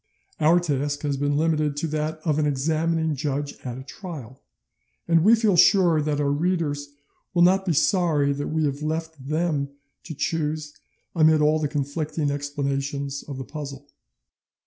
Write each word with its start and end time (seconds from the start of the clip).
Our 0.39 0.59
task 0.59 1.03
has 1.03 1.15
been 1.15 1.37
limited 1.37 1.77
to 1.77 1.87
that 1.89 2.19
of 2.25 2.39
an 2.39 2.47
examining 2.47 3.15
judge 3.15 3.53
at 3.63 3.77
a 3.77 3.83
trial, 3.83 4.41
and 5.07 5.23
we 5.23 5.35
feel 5.35 5.55
sure 5.55 6.01
that 6.01 6.19
our 6.19 6.31
readers 6.31 6.87
will 7.35 7.43
not 7.43 7.67
be 7.67 7.73
sorry 7.73 8.33
that 8.33 8.47
we 8.47 8.63
have 8.65 8.81
left 8.81 9.23
them 9.27 9.69
to 10.05 10.15
choose 10.15 10.73
amid 11.15 11.39
all 11.39 11.59
the 11.59 11.67
conflicting 11.67 12.31
explanations 12.31 13.21
of 13.27 13.37
the 13.37 13.45
puzzle. 13.45 13.91